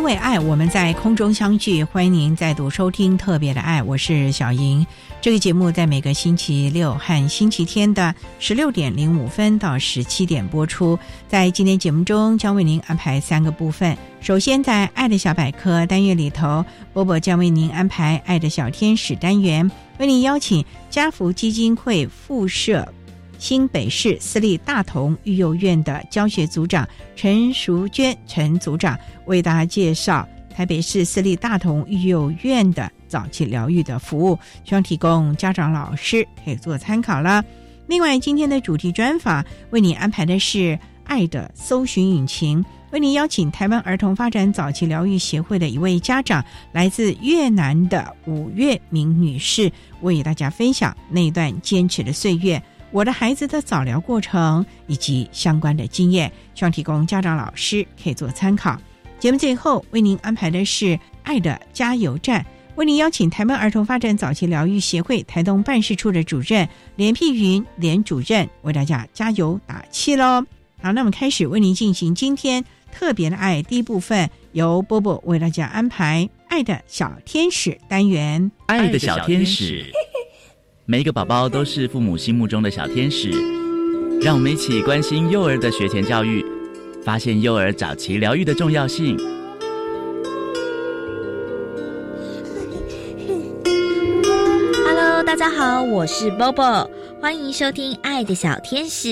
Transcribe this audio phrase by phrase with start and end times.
[0.00, 4.84] 因为爱，我们在空中相聚，欢迎您再度收听特别的爱，我是小莹。
[5.20, 10.98] 这个节目在每个星期六和星期天的十六点零五分到十七点播出。
[11.28, 13.94] 在今天节目中，将为您安排三个部分。
[14.22, 16.64] 首先，在“爱的小百科”单元里头，
[16.94, 22.88] 波波将为您安排“爱的小天使”单元，为您邀请家福基金会附设
[23.40, 32.88] 新北市私立大同育幼院的教学组长陈淑娟陈组长，为大家介绍台北市私立大同育幼院的。
[33.08, 37.44] 早期疗愈的服务，希望提供家长、老师可以做参考了。
[37.88, 52.62] 另外，今天的主题专访为你安排的是“爱的搜寻引擎”，为你邀请台湾儿童发展早期疗愈协会的一位家长，来自越南的吴月明女士，为大家分享那一段坚持的岁月，
[52.92, 58.76] 我的孩子的早疗过程以及相关的经验，希望提供家长、老师可以做参考。
[59.18, 62.44] 节目最后为您安排的是“爱的加油站”。
[62.76, 70.46] 为您邀请台湾儿童发展早期疗愈协会台东办事处的主任连碧云连主任为大家加油打气喽！
[70.80, 78.50] 好，那么开始为您进行今天特别的爱第一部分，由波波为大家安排“爱的小天使”单元。
[78.66, 79.92] 爱的小天使，
[80.90, 83.30] 每一个宝宝都是父母心目中的小天使。
[84.20, 86.44] 让我们一起关心幼儿的学前教育，
[87.04, 89.16] 发现幼儿早期疗愈的重要性。
[95.24, 96.90] 大家好，我是 Bobo，
[97.20, 99.08] 欢迎收听《爱的小天使》。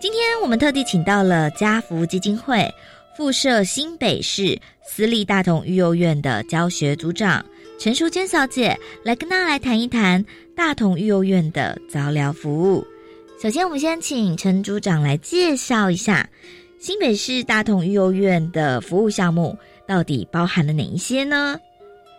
[0.00, 2.72] 今天我们特地请到了家福基金会
[3.16, 7.44] 附设新北市私立大同育幼院的教学组长
[7.80, 10.22] 陈淑娟小姐，来跟大家来谈一谈
[10.54, 12.84] 大同育幼院的早疗服务。
[13.42, 16.28] 首先，我们先请陈组长来介绍一下
[16.76, 19.56] 新北市大同育幼院的服务项目
[19.88, 21.58] 到底包含了哪一些呢？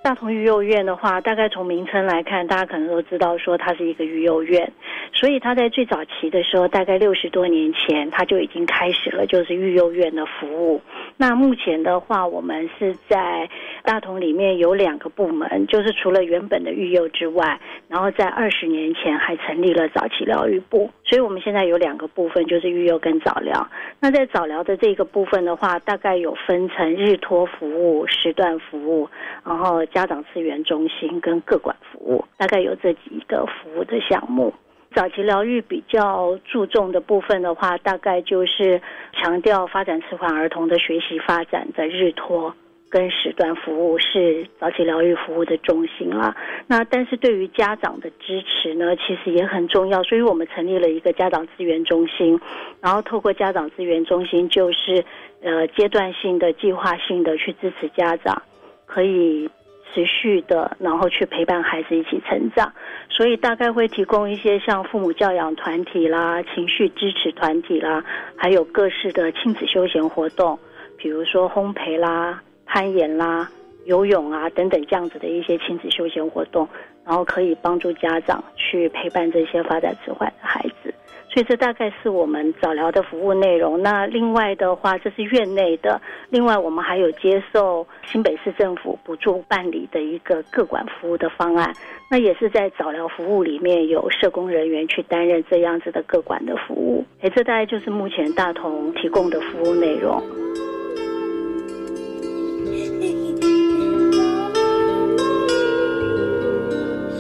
[0.04, 4.74] 大同育幼院的话，大概从名称来看，大家可能都知道说它是一个育幼院，
[5.22, 10.82] 所以他在最早期的时候，大概六十多年前，他就已经开始了就是育幼院的服务。
[11.16, 13.48] 那目前的话，我们是在
[13.84, 23.70] 大同里面有两个部门，就是除了原本的育幼之外，然后在二十年前还成立了早期疗愈部，所以我们现在有两个部分，就是育幼跟早疗。
[24.00, 29.08] 那在早疗的这个部分的话，大概有分成日托服务、时段服务，
[29.46, 34.52] 然后家长资源中心跟各管服务，大概有这几个服务的项目。
[34.94, 38.82] 早期疗愈比较注重的部分的话，大概就是
[39.14, 42.54] 强调发展迟缓儿童的学习发展的日托
[42.90, 46.36] 跟时段服务是早期疗愈服务的中心啦。
[46.68, 52.38] 那但是对于家长的支持呢，其实也很重要，所以我们成立了一个家长资源中心，
[52.82, 55.06] 然后透过家长资源中心，就是
[55.42, 58.42] 呃阶段性的、计划性的去支持家长，
[58.86, 59.50] 可以。
[59.94, 62.72] 持续的，然后去陪伴孩子一起成长，
[63.10, 68.04] 所以大概会提供一些像父母教养团体啦、情绪支持团体啦，
[68.36, 70.58] 还有各式的亲子休闲活动，
[70.98, 73.50] 比如说烘焙啦、攀岩啦、
[73.86, 76.68] 游泳啊等等这样子的一些亲子休闲活动，
[77.06, 80.94] 然后可以帮助家长去陪伴这些发展迟缓的孩子。
[81.34, 83.82] 所以这大概是我们早疗的服务内容。
[83.82, 91.74] 那另外的话，这是院内的，另外我们还有接受新北市政府补助办理的一个个管服务的方案，
[92.10, 97.06] 那也是在早疗服务里面有社工人员去担任这样子的个管的服务。
[97.22, 100.22] 哎，这大概就是目前大同提供的服务内容。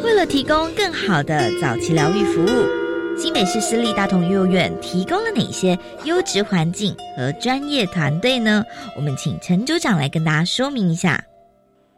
[0.04, 2.81] 为了提供更好的早期疗愈服务，
[3.22, 8.64] 新北市私立大同幼儿园提供了哪些优质环境和专业团队呢？
[8.98, 11.24] 我们请陈组长来跟大家说明一下。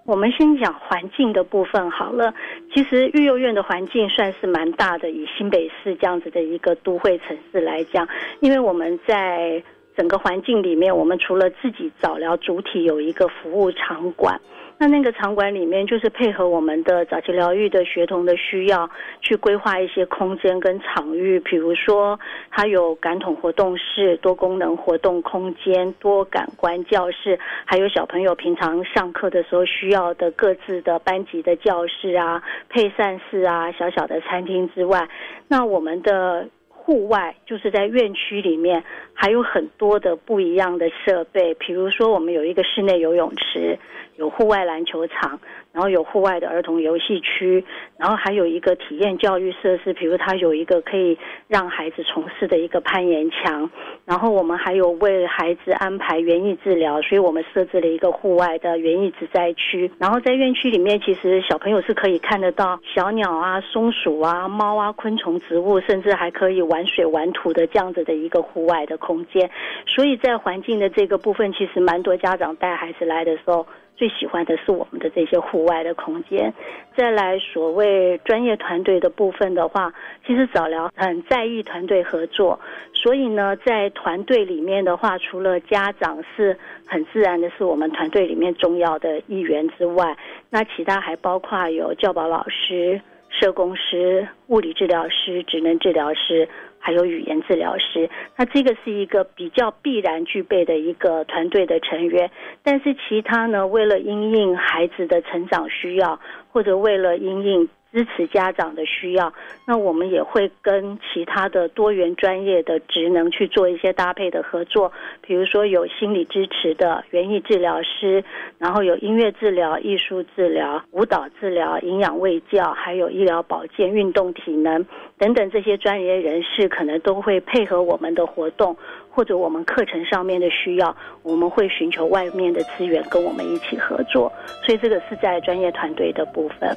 [0.03, 2.33] 我们先讲环境的部分好了。
[2.73, 8.05] 其实育幼院的环境算是蛮大的，以新北市这样子的一个都会城市来讲，
[8.41, 9.63] 因为我们在
[9.95, 14.37] 整个环境里面，我们除了自己早疗主体有一个服务场馆。
[14.79, 18.89] 那那个场馆里面，就是配合我们的早期疗愈的学童的需要，
[19.21, 21.39] 去规划一些空间跟场域。
[21.39, 22.19] 比如说，
[22.51, 35.07] 它有感统活动室、多功能活动空间、多感官教室，还有小朋友平常上课的时候需要的各自的班级的教室啊、配膳室啊、小小的餐厅之外，
[35.47, 38.83] 那我们的户外就是在院区里面
[39.13, 43.79] 还有很多的不一样的设备，比如说我们有一个室内游泳池。
[44.15, 45.39] 有户外篮球场，
[45.71, 47.63] 然后有户外的儿童游戏区，
[47.97, 51.17] 然后还有一个体验教育设施，比如它有一个可以
[51.47, 53.69] 让孩子从事的一个攀岩墙，
[54.05, 69.49] 然后我们还有为孩子安排园艺治疗，所以我们设置了一个户外的园艺植栽区，然后在院区里面，其实小朋友是可以看得到小鸟啊、松鼠啊、猫啊、昆虫、植物，甚至还可以玩水玩土的这样子的一个户外的空间，
[69.87, 73.65] 所以在环境的这个部分，其实蛮多家长带孩子来的时候。
[74.03, 76.53] 最喜欢的是我们的这些户外的空间。
[76.93, 79.93] 再来，所谓专业团队的部分的话，
[80.27, 82.59] 其实早疗很在意团队合作，
[82.93, 90.17] 所以呢，在团队里面的话，除了家长是很自然的是我们团队里面重要的一员之外，
[90.49, 96.49] 那其他还包括有教保老师、社工师、物理治疗师、职能治疗师。
[96.85, 102.29] 还有语言治疗师，那这个是一个比较必然具备的一个团队的成员。
[102.61, 106.19] 但是其他呢，为了因应孩子的成长需要，
[106.51, 107.69] 或者为了因应。
[107.93, 109.31] 支持家长的需要，
[109.67, 114.91] 那我们也会跟其他的多元专业的职能去做一些搭配的合作，
[115.21, 118.23] 比如说有心理支持的园艺治疗师，
[118.57, 124.83] 然后有音乐治疗、艺术治疗、舞蹈治疗、营养卫教，还有医疗保健、运动体能
[125.19, 128.75] 等等这些专业人士，可能都会配合我们的活动
[129.11, 134.33] 或者我们课程上面的需要，我们会寻求外面的资源跟我们一起合作，
[134.65, 136.75] 所以这个是在专业团队的部分。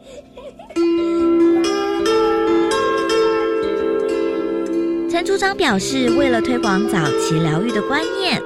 [5.10, 8.40] 陈组长表示，为了推广早期疗愈的观念，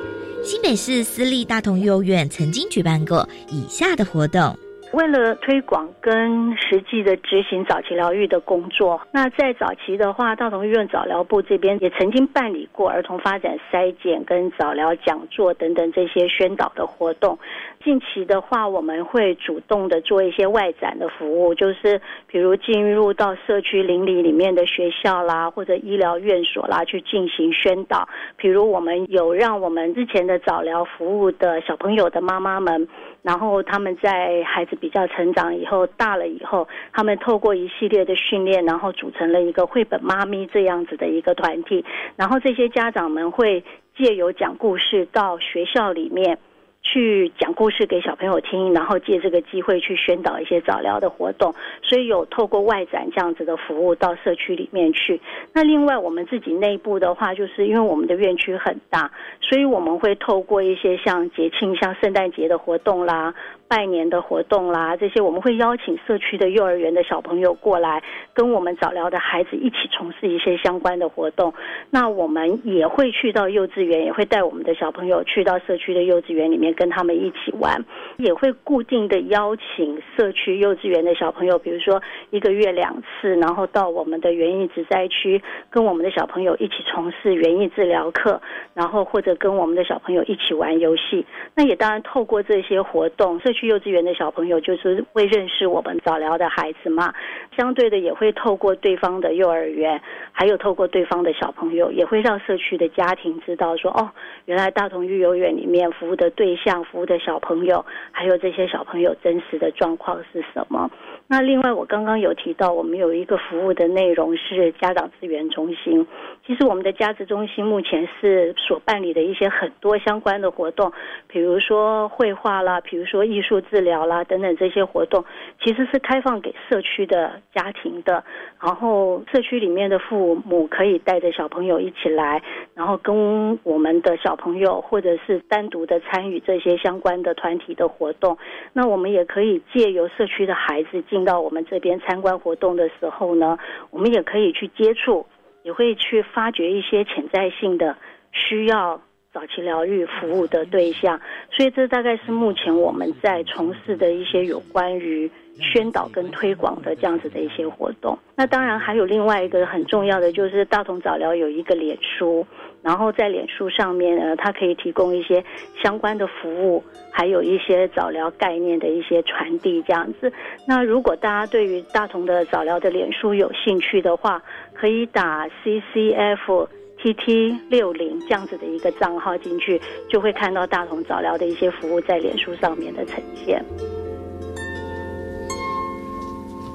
[0.44, 4.58] 新北市私立大同幼儿园曾经举办过以下的活动。
[4.94, 17.36] 为了推广跟实际的执行早期疗愈的工作，那在早期的话，大同医院早疗部这边也曾经办理过儿童发展筛检跟早疗讲座等等这些宣导的活动。
[17.82, 28.08] 近期的话，我们会主动的做一些外展的服务，就是比如进入到社区邻里里面的学校啦，或者医疗院所啦，去进行宣导。
[28.36, 32.86] 比如我们有让我们之前的早疗服务的小朋友的妈妈们。
[33.24, 41.82] 然后他们在孩子比较成长以后，大了以后，他们透过一系列的训练，然后组成了一个绘本妈咪这样子的一个团体。
[42.16, 43.64] 然后这些家长们会
[43.96, 46.38] 借由讲故事到学校里面。
[46.84, 55.20] 去讲故事给小朋友听，然后借这个机会去宣导一些早疗的活动，所以有透过外展这样子的服务到社区里面去。
[55.52, 59.10] 那另外我们自己内部的话，就是因为我们的院区很大，
[59.40, 63.34] 所以我们会透过一些像节庆、像圣诞节的活动啦。
[63.66, 68.00] 拜年的活动啦，这些我们会邀请社区的幼儿园的小朋友过来，
[68.32, 71.52] 跟我们早疗的孩子一起从事一些相关的活动。
[71.90, 77.82] 那我们也会去到幼稚园，也会带我们的小朋友去到社区的幼稚园里面跟他们一起玩。
[78.16, 82.00] 也会固定的邀请社区幼稚园的小朋友，比如说
[82.30, 88.40] 一个月两次，然后到我们的园艺植栽区，跟我们的小朋友一起从事园艺治疗课，
[88.74, 91.26] 然后或者跟我们的小朋友一起玩游戏。
[91.54, 97.12] 那也当然透过这些活动，社区幼稚园的小朋友就是会认识我们早疗的孩子嘛。
[97.56, 100.00] 相对的，也会透过对方的幼儿园，
[100.32, 104.10] 还有透过对方的小朋友，也会让社区的家庭知道说，哦，
[104.46, 107.84] 原来大同育幼院里面服务的对象享福的小朋友。
[108.10, 110.90] 还有这些小朋友真实的状况是什么？
[111.26, 116.06] 那另外，我刚刚有提到，我们有一个服务的内容是家长资源中心。
[116.46, 120.92] 其实，我们的家资中心目前是所办理的一些很多相关的活动，
[121.26, 125.24] 比如说绘画啦，比如说艺术治疗啦等等这些活动，
[125.62, 128.22] 其实是开放给社区的家庭的。
[128.60, 132.42] 然后，社区里面的父母可以带着小朋友一起来，
[132.74, 138.36] 然后跟我们的小朋友，或者是单独的参与这些相关的团体的活动。
[138.74, 143.58] 那我们也可以借由社区的孩子进到我们这边参观活动的时候呢，
[143.90, 145.26] 我们也可以去接触，
[145.62, 147.96] 也会去发掘一些潜在性的
[148.32, 149.00] 需要
[149.34, 151.20] 早期疗愈服务的对象。
[151.50, 155.30] 所以这大概是目前我们在从事的一些有关于。
[155.72, 162.44] 宣导跟推广的这样子的一些活动，那当然还有另外一个很重要的，就是大同早疗有一个脸书，
[162.82, 165.44] 然后在脸书上面呢，它可以提供一些
[165.80, 170.32] 相关的服务，还有一些早疗概念的一些传递这样子。
[170.66, 176.66] 那如果大家对于大同的早疗的脸书有兴趣的话，可以打 CCF
[177.04, 183.62] C F T T 六零这样子的一个账号进去，就会看到大同早疗的一些服务在脸书上面的呈现。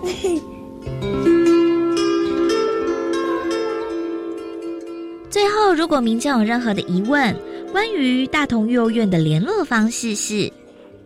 [5.29, 7.36] 最后，如果民众有任何的疑问，
[7.71, 10.51] 关于大同幼儿园的联络方式是：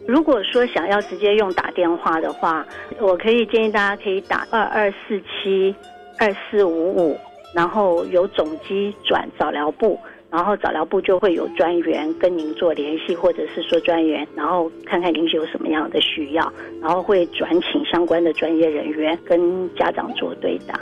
[0.05, 2.65] 如果说想要直接用打电话的话，
[2.99, 5.73] 我可以建议大家可以打二二四七
[6.19, 7.17] 二四五五，
[7.53, 10.00] 然后由总机转早疗部。
[10.29, 20.74] 然后早疗部就会有专员跟您做联系，或者是说专员，然后看看您有什么样的需要，然后会转请相关的专业人员跟家长做对答。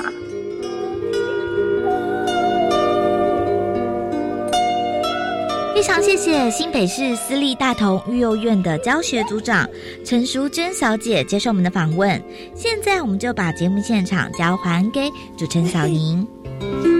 [5.76, 9.68] 非常谢谢新北市私立大同育幼院的教学组长
[10.06, 12.10] 陈淑贞小姐接受我们的访问。
[12.56, 16.26] 现在我们就把节目现场交还给主持人小莹。
[16.62, 16.91] Thank you.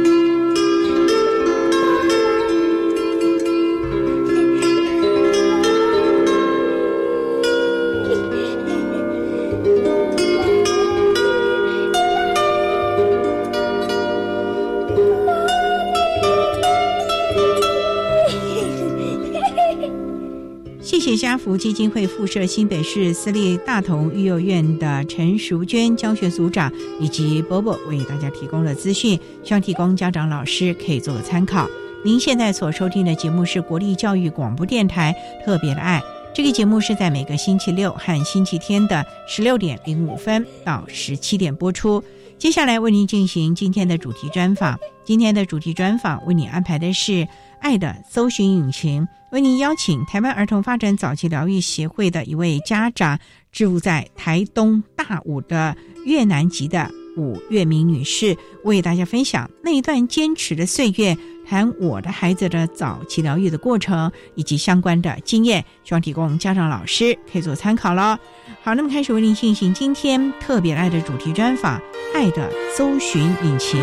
[20.92, 26.70] 谢谢家福基金会附设新北市私立大同育幼院的陈淑娟教学组长
[27.00, 31.66] 以及波波为大家提供了资讯，希望提供家长老师可以做个参考。
[32.04, 36.02] 您现在所收听的节目是国立教育广播电台特别的爱，
[36.36, 42.04] 这个节目是在每个星期六和星期天的十六点零五分到十七点播出。
[42.38, 47.26] 接下来为您进行今天的主题专访，今天的主题专访为您安排的是。
[47.62, 53.18] 爱的搜寻引擎为您邀请台湾儿童发展早期疗愈协会的一位家长，
[53.52, 55.74] 住在台东大武的
[56.06, 68.20] 越南籍的武月明女士，为大家分享那一段坚持的岁月，谈我的孩子的早期疗愈的过程以及相关的经验，希望提供家长老师可以做参考了。
[68.64, 71.80] 好，那么开始为您进行今天特别爱的主题专访，
[72.14, 73.80] 《爱的搜寻引擎》。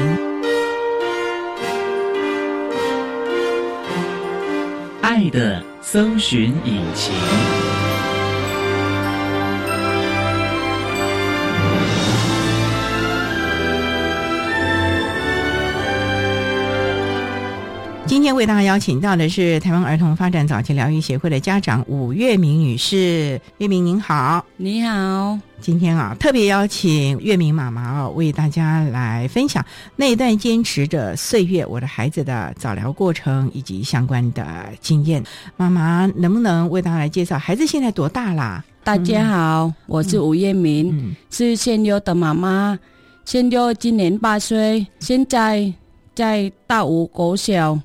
[5.19, 7.68] 爱的搜寻引擎。
[18.09, 23.39] 今天为大家邀请到的是台湾儿童发展早期疗愈协会的家长吴月明女士。
[23.59, 25.39] 月明您好，你好。
[25.61, 29.63] 今天啊，特别邀请月明妈妈哦，为大家来分享
[29.95, 34.47] 那一段坚持的岁月，我的孩子的早疗过程以及相关的
[34.81, 35.23] 经验。
[35.59, 38.65] 妈妈能不能为大家来介绍孩子现在多大啦？
[38.83, 42.79] 大家好，我是吴月明，是千优的妈妈。
[43.27, 45.71] 千优今年八岁，现在
[46.15, 47.79] 在大武国小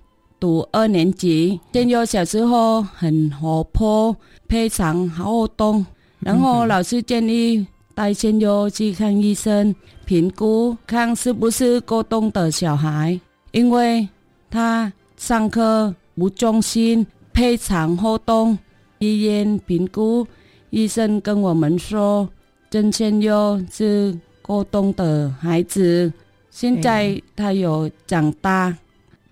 [0.44, 1.58] 读二年级。
[1.72, 4.14] 千优小时候很活泼，
[4.50, 5.86] 非常好动。
[6.20, 9.74] 然后老师建议带先优去看医生，
[10.04, 13.18] 评估看是不是过动的小孩，
[13.54, 14.06] 因为
[14.52, 18.58] 他上课不专心，非常活动。
[19.00, 20.28] 医院评估，
[20.72, 22.28] 医生跟我们说，
[22.70, 26.12] 曾先优是过动的孩子，
[26.50, 28.78] 现在他有长大，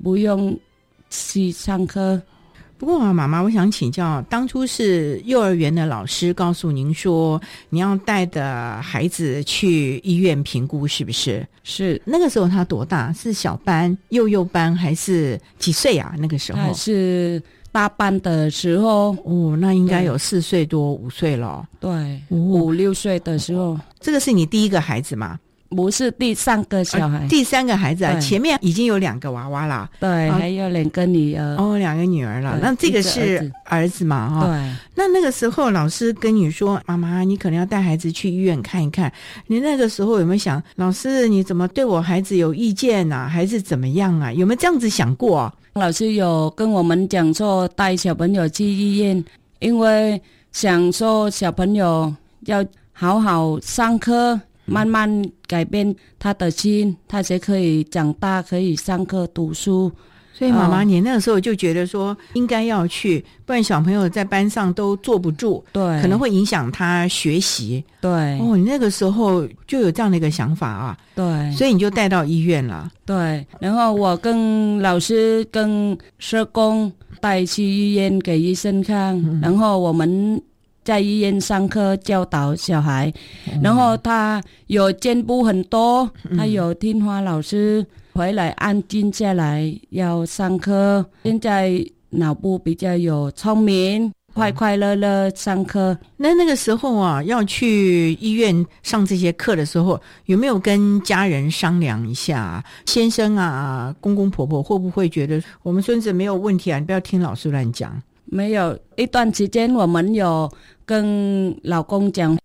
[0.01, 0.58] 不用
[1.12, 2.20] 去上课。
[2.80, 7.39] 不过啊，妈妈，我想请教，当初是幼儿园的老师告诉您说，
[7.70, 11.48] 你要带的孩子去医院评估，是不是？
[11.63, 13.13] 是那个时候他多大？
[13.13, 16.15] 是小班、幼幼班还是几岁啊？
[16.18, 17.39] 那个时候是
[17.72, 21.63] 大班的时候哦，那应该有四岁多、五岁了。
[21.80, 23.80] 对，五六岁的时候。
[24.00, 25.39] 这个是你第一个孩子吗？
[25.75, 31.56] 不是第三个小孩，第三个孩子啊，前面已经有两个娃娃了，对，啊还有两个女儿。
[31.56, 32.60] 哦，两个女儿了。
[32.62, 34.30] 那这个是儿子嘛？
[34.30, 39.12] 哈、对，那那个时候老师跟你说，妈妈，你可能要带孩子去医院看一看。
[39.48, 44.32] 你那个时候有没有想，老师你怎么对我孩子有意见呐、还是怎么样啊？
[44.34, 45.54] 有没有这样子想过啊？
[45.75, 49.24] 老师有跟我们讲说，带小朋友去医院，
[49.60, 54.38] 因为想说小朋友要好好上课，
[54.72, 59.92] 慢慢改变他的心，他才可以长大，可以上课读书。
[60.34, 67.84] 所以妈妈，哦你那个时候就觉得说应该要去，不然小朋友在班上都坐不住，对，可能会影响他学习。
[68.00, 68.10] 对、
[68.40, 72.90] 哦，你那个时候就有这样的一个想法啊，对所以你就带到医院了。
[73.06, 73.46] 对。
[73.60, 80.42] 然后我跟老师、跟社工带去医院给医生看，然后我们。
[80.84, 83.14] 在医院上课教导小孩，
[83.62, 91.06] 然后他有进步很多，他有听话老师回来安静下来要上课。
[91.24, 95.98] 现在脑部比较有聪明，快快乐乐上课。
[96.18, 102.64] 那那个时候啊，要去医院上这些课的时候，有没有跟家人商量一下啊？
[102.88, 106.80] 先生啊，公公婆婆会不会觉得我们孙子没有问题啊？
[106.80, 108.02] 你不要听老师乱讲。
[108.32, 110.50] 没有一段时间，我们有
[110.86, 112.38] 跟老公讲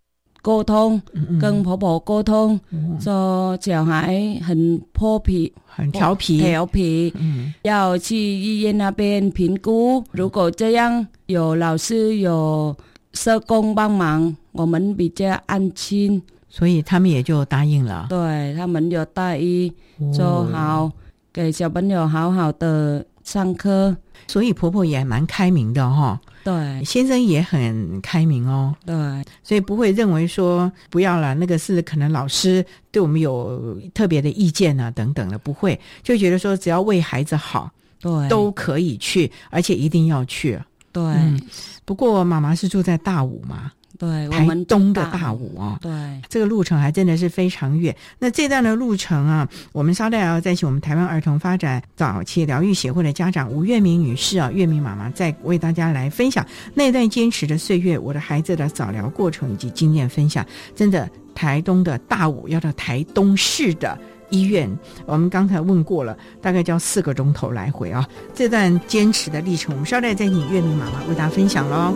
[0.43, 1.01] 沟通，
[1.41, 2.59] 跟婆婆沟通，
[3.01, 10.03] 说小孩很泼皮、很调皮，调皮，嗯，要去医院那边评估。
[10.11, 12.77] 如果这样有老师有
[13.13, 16.21] 社工帮忙，我们比较安心。
[16.49, 18.07] 所以他们也就答应了。
[18.09, 19.73] 对他们有大意，
[20.13, 20.91] 说好
[21.33, 23.95] 给小朋友好好的上课。
[24.29, 26.83] 所以婆婆也蛮开明的哈、对。
[26.85, 28.97] 先生也很开明哦，对。
[29.45, 40.59] 所以不会认为说不要了，那个是可能老师对我们有特别的意见啊等等的，不会，就觉得说只要为孩子好对，都可以去，而且一定要去。
[40.91, 41.41] 对、嗯
[41.85, 45.91] 不过妈妈是住在大武嘛，对，台东的大大武啊、对
[46.29, 47.95] 这个路程还真的是非常远。
[48.19, 60.45] 那这段的路程啊，我们稍待要再请我们台湾儿童发展早期疗愈协会的家长吴月明女士啊，月明妈妈再为大家来分享那段坚持的岁月，我的孩子的早疗过程以及经验分享。
[60.75, 63.99] 真的，台东的大武要到台东市的。
[64.29, 64.69] 医院，
[65.05, 68.05] 我们刚才问过了，大概就要四个钟头来回啊。
[68.35, 71.95] 这段坚持的历程，我们稍待再请月明妈妈为大家分享喽。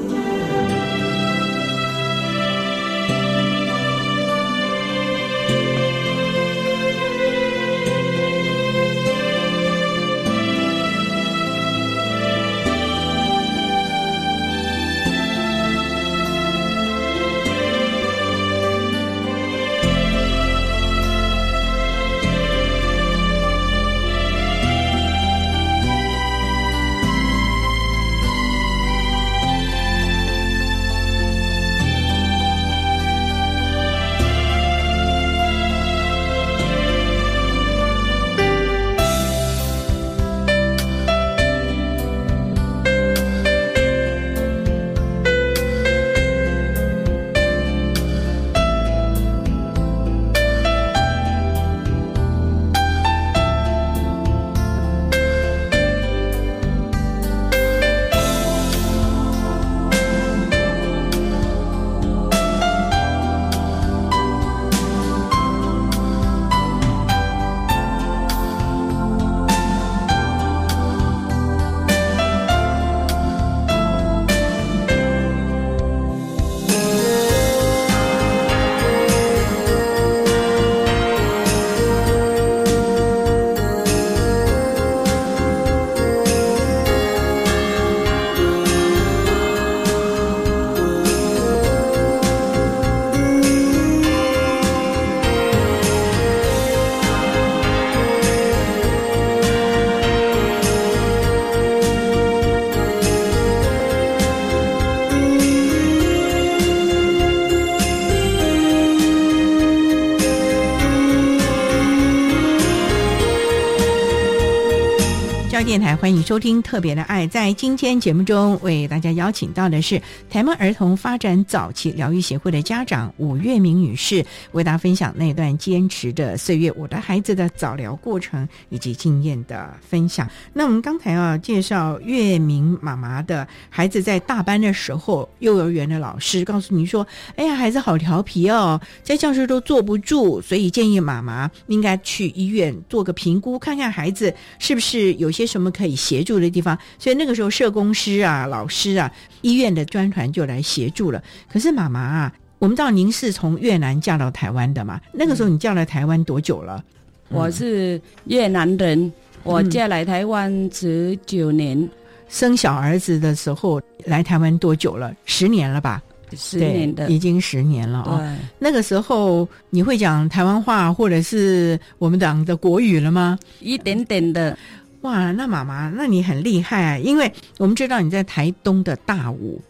[115.65, 117.27] 电台，欢迎收听《特别的爱》。
[117.29, 130.29] 在今天节目中，为大家邀请到的是台湾儿童发展早期疗愈协会的家长伍月明女士，为大家分享那段坚持的岁月，我的孩子的早疗过程以及经验的分享。
[130.55, 146.79] 那我们刚才啊介绍月明妈妈的孩子在大班的时候，幼儿园的老师告诉你说：“哎呀，孩子好调皮哦，在教室都坐不住，所以建议妈妈应该去医院做个评估，看看孩子。”是不是有些什么可以协助的地方？
[146.99, 149.11] 所以那个时候，社工师啊、老师啊、
[149.43, 151.23] 医院的专团就来协助了。
[151.53, 155.01] 可是妈妈啊，我们知道您是从越南嫁到台湾的嘛？
[155.13, 156.85] 那个时候你嫁来台湾多久了？
[157.29, 161.89] 我是越南人，我嫁来台湾十九年。
[162.29, 165.13] 生小儿子的时候来台湾多久了？
[165.25, 166.01] 十年了吧？
[166.37, 168.39] 十年的，已经十年了啊！
[168.61, 173.37] 那个时候你会讲台湾话或者是我们党的国语了吗？
[173.59, 174.57] 一点点的。
[175.03, 176.99] 哇，那妈妈，那你很厉害啊！
[176.99, 179.61] 因为我们知道你在台东的大武，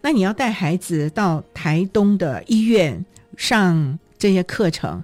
[0.00, 3.04] 那你要带孩子到台东的医院
[3.36, 5.00] 上这些课程，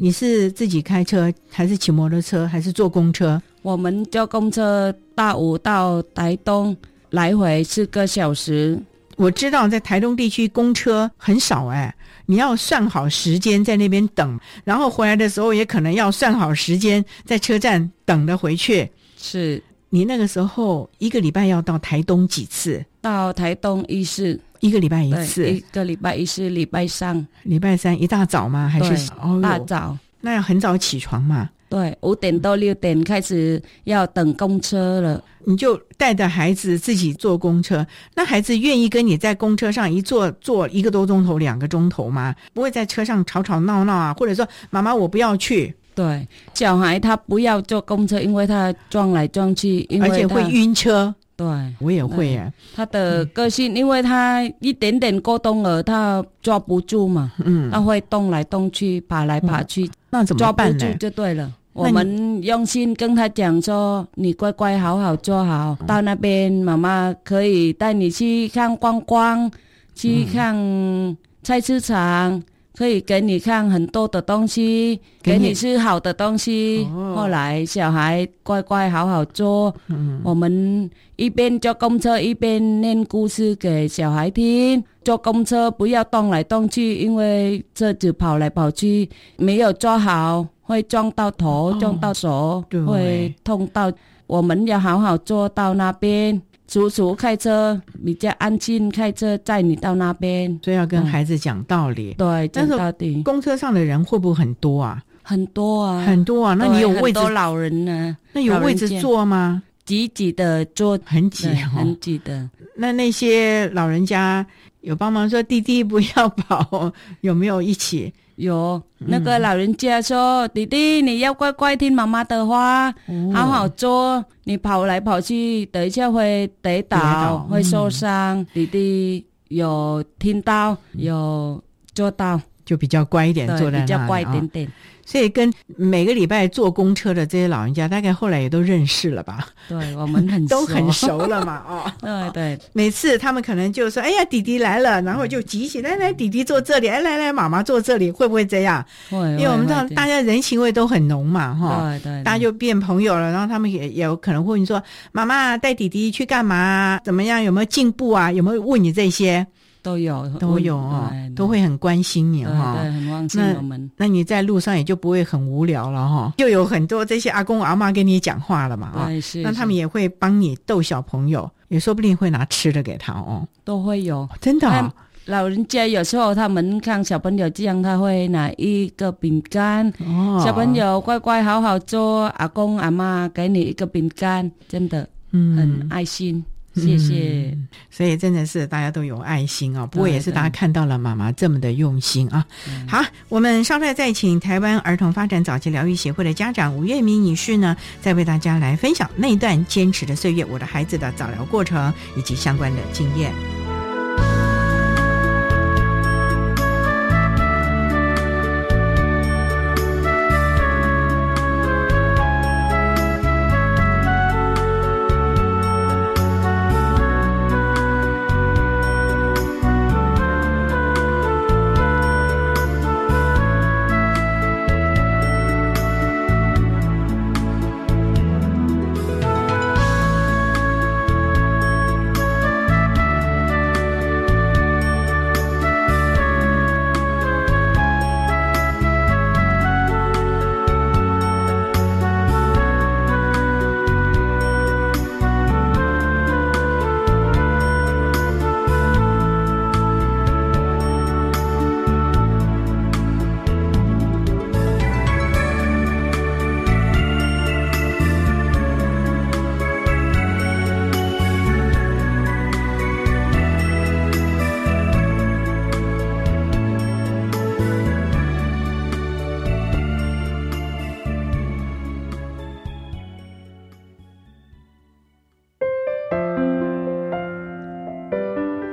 [0.00, 3.40] 你是自己开车还是骑摩托车还是坐公车？
[3.60, 6.74] 我们坐公车大武到台东
[7.10, 8.80] 来回四个小时。
[9.16, 18.90] 我知道在台东地区公车很少哎，你要算好时间在那边等，然后回来的时候也可能要算好时间在车站等着回去。
[19.20, 22.84] 是你那个时候一个礼拜要到台东几次？
[23.00, 28.68] 到台东一次，一个礼拜一次，一个礼拜一次，礼拜三，礼拜三一大早吗？
[28.68, 29.10] 还是
[29.42, 29.96] 大早？
[30.20, 31.50] 那要很早起床嘛？
[31.68, 37.86] 对，五点到六点开始要等公车了，你就带着孩子自己坐公车。
[38.14, 42.34] 那孩子愿意跟你在公车上一坐坐一个多钟头、两个钟头吗？
[42.52, 44.14] 不会在车上吵吵闹闹啊？
[44.14, 45.74] 或者说，妈妈我不要去。
[45.94, 51.14] 对，小孩他不要坐公车，因为他撞来撞去，而且会晕车。
[51.36, 51.46] 对，
[51.78, 52.52] 我也会啊。
[52.74, 57.32] 他的个性，因为他一点点过动了，他抓不住嘛。
[57.44, 60.38] 嗯，他会动来动去，爬来爬去，那怎么？
[60.38, 61.50] 抓不住就对了。
[61.72, 69.50] 我们用心跟他讲说：“你乖乖好好坐好，到那边妈妈可以带你去看观光，
[69.94, 72.42] 去看菜市场，
[72.80, 79.74] 可以给你看很多的东西，给你吃好的东西。”后来小孩乖乖好好做，
[80.22, 84.82] 我们一边坐公车一边念故事给小孩听。
[85.04, 90.46] 坐公车不要动来动去，因为车子跑来跑去，没有坐好。
[90.62, 93.92] 会撞到头，撞到手，会痛到。
[94.26, 100.56] 我们要好好坐到那边，叔叔开车比较安静，开车载你到那边。
[100.62, 102.14] 所以要跟孩子讲道理。
[102.16, 103.20] 对，讲道理。
[103.24, 105.02] 公车上的人会不会很多啊？
[105.24, 106.54] 很多啊，很多啊。
[106.54, 107.18] 那你有位置？
[107.18, 108.16] 很多老人呢。
[108.32, 109.60] 那有位置坐吗？
[109.84, 112.48] 挤挤的坐，很挤，很挤的。
[112.76, 114.46] 那那些老人家
[114.80, 118.12] 有帮忙说：“弟弟不要跑。”有没有一起？
[118.36, 122.90] 有那个老人家说：“弟弟，你要乖乖听妈妈的话，
[123.34, 124.24] 好好做。
[124.44, 128.42] 你跑来跑去，等一下会跌倒，会受伤。
[128.54, 131.62] 弟弟有听到，有
[131.94, 134.70] 做到，就比较乖一点，做的比较乖一点点。”
[135.04, 139.48] 所以跟每个礼拜坐公车的这些老人家，大概后来也都认识了吧？
[139.68, 142.58] 对我们很 都很熟了嘛，哦， 对对。
[142.72, 148.84] 每次他们可能就说：“哎呀，弟弟来了。”然后就集起来，来，弟弟坐这里，哎，来来，妈妈坐这里，会不会这样？
[149.10, 153.32] 会，因为我们知道大家人情味都很浓嘛，哈，对对，大家就变朋友了。
[153.32, 154.80] 然后他们也也有可能问你说
[155.10, 157.00] ：“妈妈带弟弟去干嘛？
[157.02, 157.42] 怎么样？
[157.42, 158.30] 有没有进步啊？
[158.30, 159.44] 有没有问你这些？”
[159.82, 162.76] 都有都有哦，都会很关心你哈。
[162.80, 163.90] 对，很关心我们。
[163.96, 166.34] 那你在路上也就不会很无聊了哈。
[166.36, 169.08] 就有很多这些阿公阿妈跟你讲话了嘛啊。
[169.42, 173.46] 那他们也会帮你逗小朋友，也说不定会拿吃的给他哦。
[173.64, 174.92] 都会有，真的。
[175.26, 179.88] 老人家有时候他们看小朋友这样，他会拿一个饼干。
[180.00, 180.42] 哦。
[180.44, 186.44] 小朋友乖乖好好做，阿公阿妈给你一个饼干，真的，嗯，很爱心。
[186.74, 187.56] 谢谢，
[187.90, 189.86] 所以真的是大家都有爱心哦。
[189.86, 192.46] 不过也是大家看到了妈妈这么的用心啊。
[192.86, 203.32] 好，我们稍后再请台湾儿童发展早期疗愈协会的家长吴月明女士呢，再为大家来分享那段坚持的岁月，我的孩子的早疗过程以及相关的经验。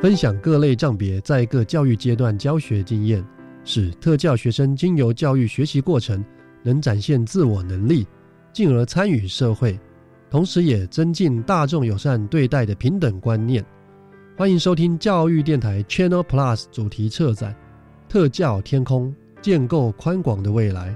[0.08, 3.22] 分享各类障别在各教育阶段教学经验，
[3.66, 6.24] 使特教学生经由教育学习过程，
[6.64, 8.08] 能展现自我能力，
[8.54, 9.78] 进而参与社会，
[10.30, 13.62] 同时也增进大众友善对待的平等观念。
[14.38, 17.54] 欢迎收听教育电台 Channel Plus 主题策展
[18.10, 19.10] 《特教天空》，
[19.42, 20.96] 建构宽广的未来。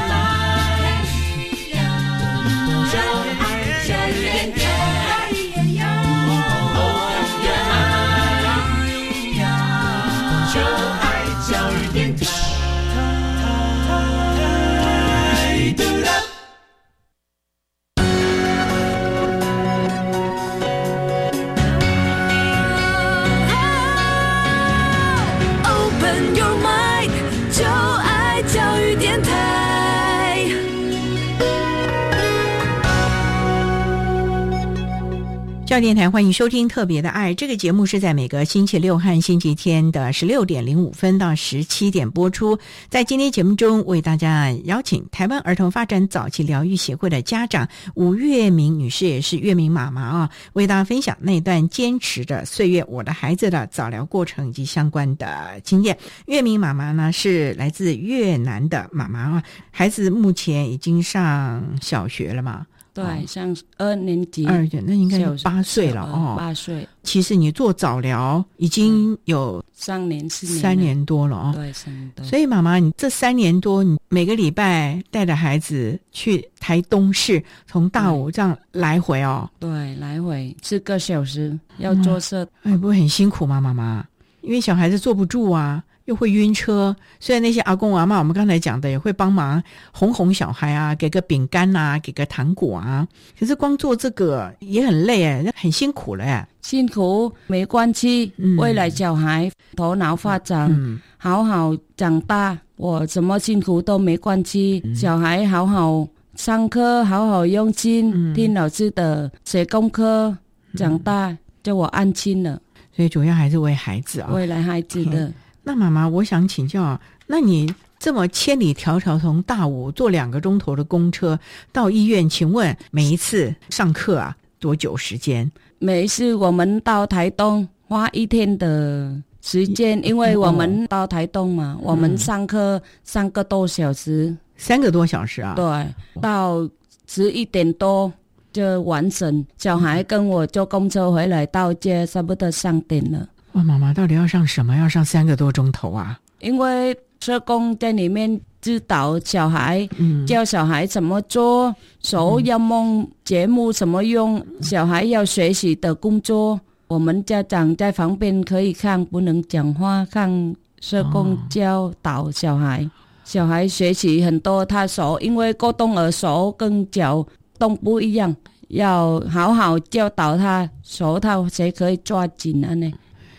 [35.71, 42.59] 教电台欢迎收听《特别的爱》这个节目，是在每个星期六和星期天的十六点零五分到十七点播出。
[42.89, 55.97] 在今天节目中，为大家邀请台湾儿童发展早期疗愈协会的家长吴月明女士，也是月明妈妈啊，为大家分享那段坚持的岁月，我的孩子的早疗过程以及相关的经验。
[56.25, 62.67] 月明妈妈呢是来自越南的妈妈啊，孩子目前已经上小学了嘛？
[62.93, 66.35] 对，像二年级，二年那应该有八岁了哦。
[66.37, 71.51] 八岁，其实你做早疗已经有三年四年，三年多了哦。
[71.55, 72.25] 对，三年多。
[72.25, 79.49] 所以妈妈，你这三年多，你每个礼拜带着孩子去台东市，从大武这样来回哦。
[79.57, 83.61] 对，来回四个小时，要坐车，哎，不会很辛苦吗？
[83.61, 84.05] 妈妈，
[84.41, 85.81] 因为小孩子坐不住啊。
[86.11, 93.07] 又会晕车，虽然那些阿公阿妈，我们刚才讲的也会帮忙哄哄小孩啊，给个饼干啊，给个糖果啊，
[93.39, 96.45] 可是光做这个也很累哎，很辛苦了哎。
[96.61, 104.83] 辛苦没关系，未来小孩头脑发展，好好长大，我怎么辛苦都没关系。
[104.93, 110.35] 小孩好好上课，好好用心听老师的写功课，
[110.75, 112.59] 长大就我安心了。
[112.93, 115.31] 所以主要还是为孩子啊，未来孩子的。
[115.63, 121.39] 那妈妈，我想请教，那你这么千里迢迢从大武坐两个钟头的公车
[121.71, 125.49] 到医院，请问每一次上课啊多久时间？
[125.77, 135.53] 每一次我们到台东花一天的时间，因为我们到台东嘛，我们上课三个多小时，三个多小时啊？
[135.55, 136.67] 对，到
[137.07, 138.11] 十一点多
[138.51, 139.45] 就完成。
[139.57, 143.27] 小孩跟我坐公车回来到家，差不多三点了。
[143.53, 144.75] 哇，妈妈到底要上什么？
[144.75, 146.19] 要上三个多钟头啊！
[146.39, 149.87] 因为社工在里面指导小孩，
[150.25, 162.89] 教小孩怎么做，手要梦节目怎么用，小孩要学习的工作，我们家长在旁边可以看，不能讲话，看社工教导小孩。
[163.23, 167.25] 小孩学习很多，他手因为过动而手跟脚
[167.59, 168.35] 动不一样，
[168.69, 172.91] 要好好教导他，手他才可以抓紧了呢。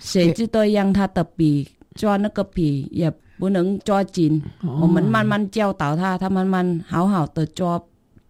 [0.03, 4.43] 写字都让他的笔抓那个笔也不能抓紧，
[4.81, 7.81] 我们慢慢教导他，他慢慢好好的抓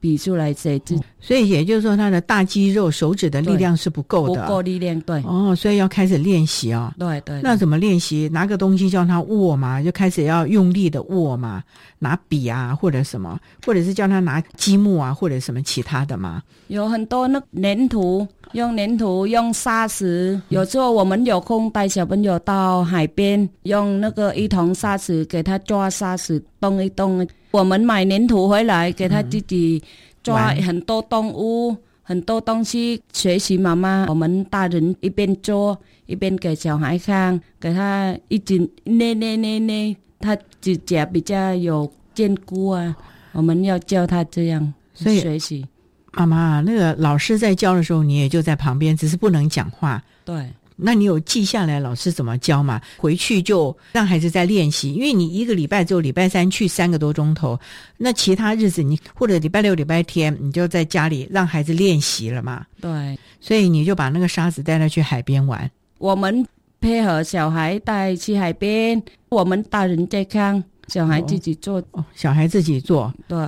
[0.01, 0.99] 笔出来写字。
[1.21, 5.23] 所以也就是说，他的大肌肉手指的力量是不够的，不够力量对。
[5.25, 6.93] 哦，所以要开始练习哦。
[6.99, 7.41] 对对。
[7.43, 8.29] 那怎么练习？
[8.33, 11.63] 拿个东西叫他握嘛，就开始要用力的握嘛，
[12.01, 16.43] 拿笔啊或者什么，或者是叫他拿积木啊或者什么其他的嘛。
[16.67, 18.27] 有很多那粘土。
[18.53, 20.41] 用粘土，用沙石。
[20.49, 27.27] 有时候我们有空带小朋友到海边，用那个一桶沙石给他抓沙石，动一动。
[27.51, 29.83] 我们买粘土回来，给他自己
[30.23, 34.07] 抓很多动物，很多东西学习妈妈。
[34.09, 42.95] 我们大人一边做一边给小孩看，给他一直捏捏捏捏，他指甲比较有坚固啊。
[43.33, 45.67] 我们要教他这样学习。
[46.13, 50.03] 妈妈，那个老师在教的时候，你也就在旁边，只是不能讲话。
[50.25, 52.81] 对，那你有记下来老师怎么教吗？
[52.97, 57.59] 回去就让孩子在练习，因为你一个礼拜只有礼拜三去三个多钟头，
[57.97, 62.67] 那其他日子你或者礼拜六、礼拜天，你就在家里让孩子练习了嘛。
[62.81, 65.71] 对，所以你就把那个沙子带他去海边玩。
[65.99, 66.47] 我们
[66.81, 71.83] 配合小孩带去海边，我们大人在看，小孩自己做。
[71.93, 73.13] 哦，小孩自己做。
[73.27, 73.39] 对。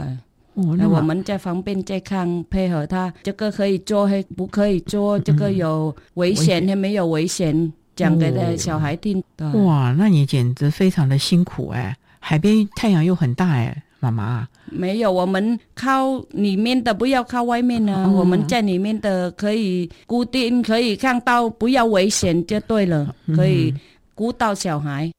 [0.55, 5.19] 那我们在旁边在看，配合他，这个可以做，还不可以做？
[5.19, 7.73] 这个有危险还没有危险？
[7.97, 9.49] 讲给的小孩听的。
[9.65, 11.97] 哇，那你简直非常的辛苦哎！
[12.19, 14.49] 海边太阳又很大哎，妈妈。
[14.67, 18.13] 没有，我们靠里面的，不要靠外面呢。
[18.13, 23.15] 我们在里面的可以固定，可以看到，不要危险就对了。
[23.37, 23.75] 可以
[24.15, 25.13] 顾到小孩，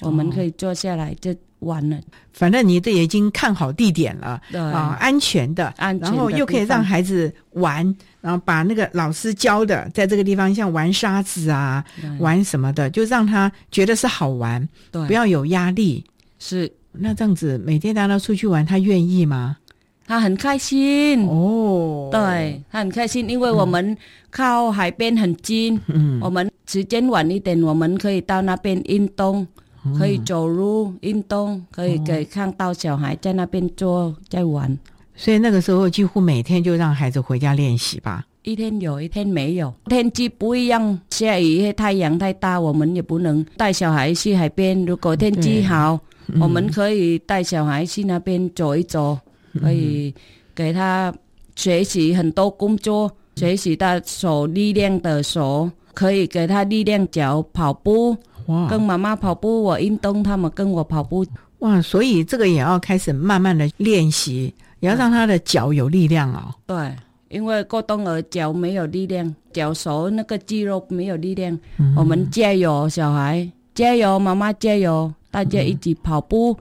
[0.00, 1.34] 我们可以坐下来就。
[1.64, 1.98] 完了，
[2.32, 7.84] 反正你这已经看好地点了，啊，安全的，然后又可以让孩子玩，
[8.20, 11.84] 然后把那个老师教的，在这个地方像玩沙子啊，
[12.18, 16.04] 玩什么的，就让他觉得是好玩，不要有压力。
[16.38, 19.56] 是，那这样子每天带他出去玩，他愿意吗？
[20.06, 21.26] 他很开心。
[21.26, 23.96] 哦，对他很开心，因为我们
[24.30, 29.46] 靠海边很近，嗯，我们时间晚一点，我们可以到那边运动。
[29.98, 34.78] 可以走路运动，可以给看到小孩在那边做在玩，
[35.14, 38.24] 所以那个时候几乎每天就让孩子回家练习吧。
[38.42, 44.84] 一天有一天没有，天气不一样，下雨太阳太大，我们也不能带小孩去海边。
[44.84, 45.98] 如果天气好，
[46.40, 49.18] 我们可以带小孩去那边走一走，
[49.60, 50.14] 可以
[50.54, 51.14] 给他
[51.56, 58.14] 学习很多工作，学习他手力量的手，可以给他力量脚跑步。
[58.68, 61.24] 跟妈妈跑步，我运动，他们跟我跑步。
[61.60, 66.54] 哇，所以这个也要开始慢慢的练习，也要让他的脚有力量哦。
[66.66, 66.94] 对，
[67.28, 71.58] 因为过冬儿脚没有力量，脚手那个肌肉没有力量。
[71.96, 76.54] 我们加油，小孩加油，妈妈加油，大家一起跑步，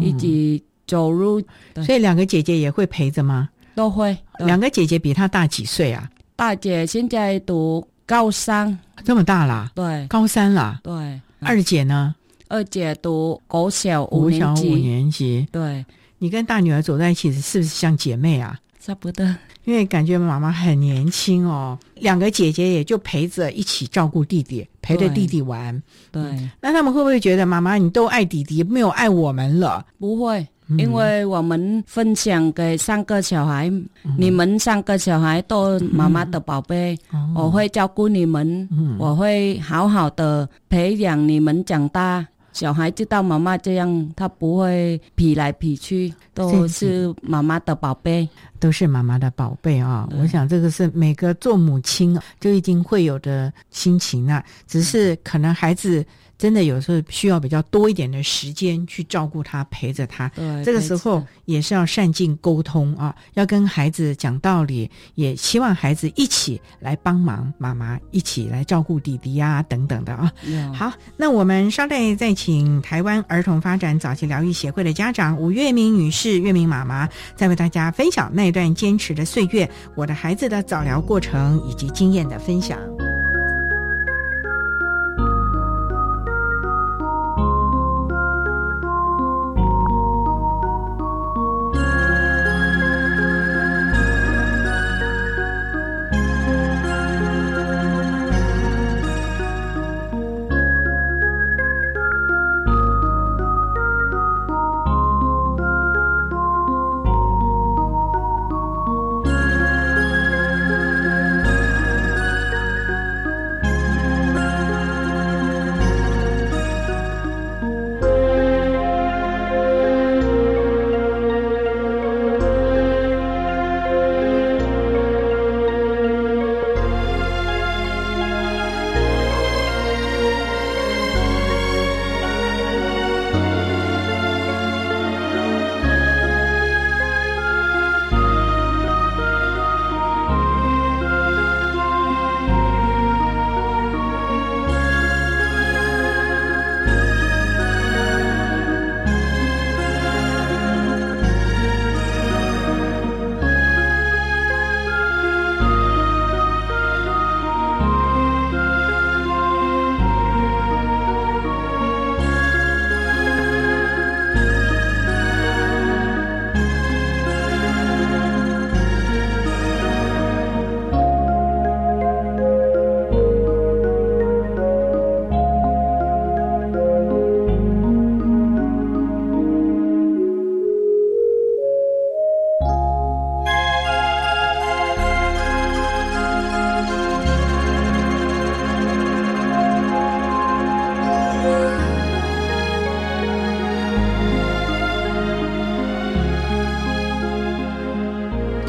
[0.00, 1.42] 一起走路。
[1.84, 3.50] 所以两个姐姐也会陪着吗？
[3.74, 4.16] 都会。
[4.38, 6.08] 两个姐姐比她大几岁啊？
[6.34, 9.70] 大姐现在读高三，这么大啦？
[9.74, 10.80] 对，高三啦。
[10.82, 11.20] 对。
[11.40, 12.14] 二姐呢？
[12.48, 14.70] 二姐读国小五年级。
[14.70, 15.46] 五年级。
[15.50, 15.84] 对，
[16.18, 18.58] 你跟大女儿走在一起，是不是像姐妹啊？
[18.80, 19.26] 差不多。
[19.64, 25.82] 因为感觉妈妈很年轻哦，两个姐姐也就陪着一起照顾弟弟，陪着弟弟玩。
[26.12, 26.22] 对。
[26.60, 29.84] 那他们会不会觉得妈妈你都爱弟弟，没有爱我们了？
[29.98, 30.46] 不会。
[30.78, 33.70] 因为我们分享给三个小孩，
[34.18, 36.98] 你们三个小孩都妈妈的宝贝，
[37.34, 42.26] 我会照顾你们，我会好好的培养你们长大。
[42.52, 48.26] 小孩知道妈妈这样，他不会皮来皮去，都是妈妈的宝贝，
[48.58, 50.08] 都是妈妈的宝贝啊！
[50.18, 56.04] 我想这个是每个做母亲就一定会有的心情啊，只是可能孩子。
[56.38, 60.30] 真的有时候需要比较多一点的时间去照顾他，陪着他。
[60.64, 70.30] 这个时候也是要善尽沟通啊，要跟孩子讲道理，也希望孩子一起来帮忙妈妈，一起来照顾弟弟呀等等的啊。
[70.74, 82.78] 好，那我们稍待再请台湾儿童发展早期疗愈协会的家长吴月明女士、月明妈妈，再为大家分享那段坚持的岁月，我的孩子的早疗过程以及经验的分享。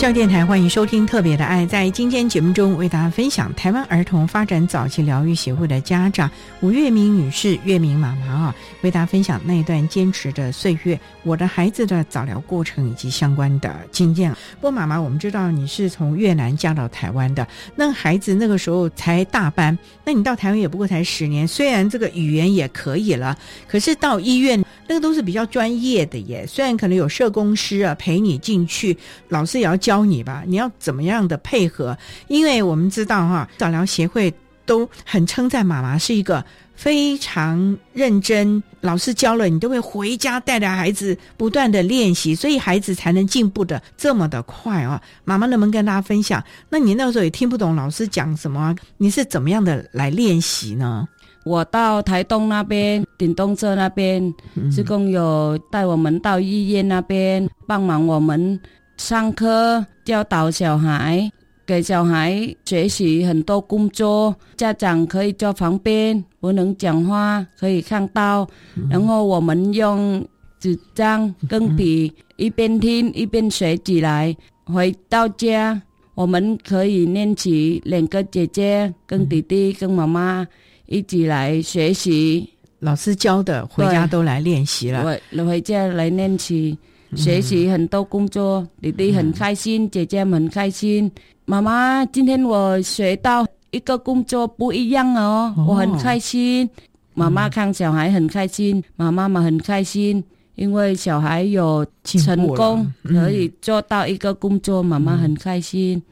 [0.08, 1.66] 教电台欢迎收听《特别的爱》。
[1.68, 6.32] 在今天节目中，为大家分享台湾儿童发展早期疗愈协会的家长
[6.62, 14.32] 吴月明女士、月明妈妈啊，为大家分享那一段坚持的岁月，我的孩子的早疗过程以及相关的经验。
[14.32, 17.45] 不过，妈妈，我们知道你是从越南嫁到台湾的，
[17.76, 23.38] 那孩子那个时候才大班，那你到台湾也不过才十年，虽然这个语言也可以了，
[23.68, 26.45] 可是到医院那个都是比较专业的耶。
[26.47, 31.97] 虽然可能有社工师啊陪你进去，老师也要教你吧，你要怎么样的配合？
[32.27, 34.33] 因为我们知道哈，早疗协会
[34.65, 36.43] 都很称赞妈妈是一个
[36.75, 45.01] 非常认真，老师教了你都会回家带着孩子不断的练习，所以孩子才能进步的这么的快啊！
[45.23, 46.43] 妈妈能不能跟大家分享？
[46.69, 51.07] 那你那时候也听不懂老师讲什么，你是怎么样的来练习呢？
[51.47, 54.33] 我到台东那边，顶东社那边，
[54.69, 58.59] 职工有带我们到医院那边帮忙我们。
[58.97, 61.31] 上课教导小孩，
[61.67, 64.35] 给小孩学习很多工作。
[64.55, 68.47] 家长可以坐旁边，不能讲话，可以看到。
[68.89, 70.25] 然后我们用
[70.59, 74.35] 纸张跟笔，一边听一边学起来。
[74.65, 75.79] 回到家，
[76.15, 80.47] 我们可以念起两个姐姐跟弟弟跟妈妈
[80.88, 82.49] 一起来学习。
[82.79, 85.03] 老师教的，回家都来练习了。
[85.31, 86.77] 我回家来练习。
[87.15, 91.09] 学习很多工作，弟弟很开心，姐姐们很开心。
[91.45, 96.69] 妈妈，今天我学到一个工作不一样哦，我很开心。
[97.13, 100.21] 妈妈看小孩很开心，妈妈们很开心，
[100.55, 106.03] 因为小孩有成功可以做到一个工作，妈妈很开心。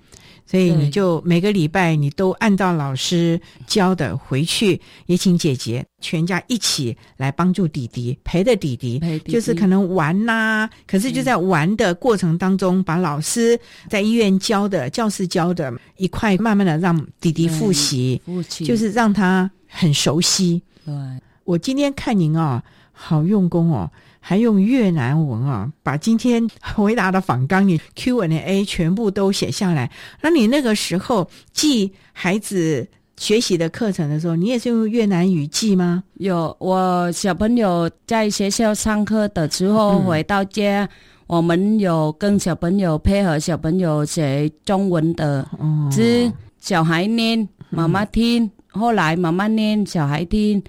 [0.46, 10.70] 所以你就每个礼拜你都按照老师教的回去，也请姐姐全家一起来帮助弟弟，陪着弟弟，就是可能玩呐。
[10.86, 20.62] 可是就在玩的过程当中，把老师在医院教的、教室教的一块，慢慢的让弟弟复习，复习就是让他很熟悉。
[20.86, 20.93] 对，
[21.43, 23.89] 我今天看您啊，好用功哦。
[24.28, 29.91] 还用越南文啊，把今天回答的访纲你 Q&A 全部都写下来。
[30.19, 36.03] 那你那个时候记孩子学习的课程的时候，你也是用越南语记吗？
[36.15, 40.89] 有，我小朋友在学校上课的时候回到家，
[41.28, 45.47] 我们有跟小朋友配合，小朋友写中文的
[45.91, 50.63] 字，小孩念，妈妈听，后来妈妈念，小孩听。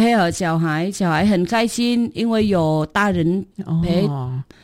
[0.00, 3.44] 配合小孩，小孩很开心，因为有大人
[3.82, 4.08] 陪，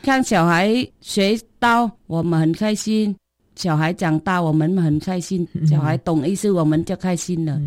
[0.01, 3.15] 看小孩学到，我们很开心。
[3.55, 5.47] 小孩长大，我们很开心。
[5.69, 7.61] 小孩懂意思，我们就开心了。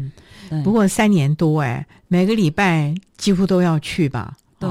[0.65, 4.37] 不过三年多哎，每个礼拜几乎都要去吧？
[4.59, 4.69] 对，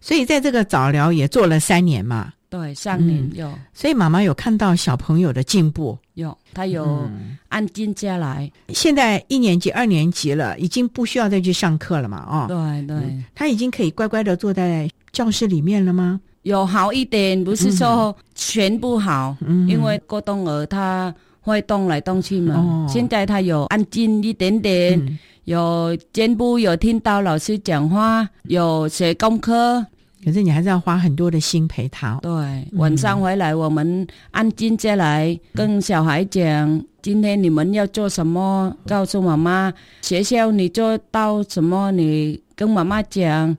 [0.00, 2.32] 所以在这个早疗也做了三年嘛。
[2.50, 5.96] 对，上年有，所以妈妈有看到小朋友的进步。
[6.14, 7.08] 有，他有
[7.48, 8.50] 安静下来。
[8.70, 12.26] 现在一年级、二年级了，已经不需要再去上课了嘛？
[12.28, 16.20] 哦，对对，他已经可以乖乖的坐在教室里面了吗？
[16.42, 19.36] 有好一点，不是说全部好，
[19.68, 22.84] 因为过动儿他会动来动去嘛。
[22.88, 29.86] 现在他有安静一点点，有肩部有听到老师讲话，有写功课。
[30.22, 32.18] 可是你还是要花很多的心陪他。
[32.22, 39.72] 对，晚上回来我们安静下来，跟小孩讲今天你们要做什么，告诉妈妈。
[40.02, 43.56] 学校你做到什么，你跟妈妈讲。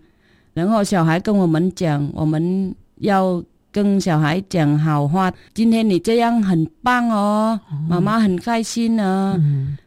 [0.53, 5.33] 然后小孩跟我们讲，我们要跟小孩讲好话。
[5.55, 7.59] 今天你这样很棒哦，
[7.89, 9.39] 妈妈很开心呢。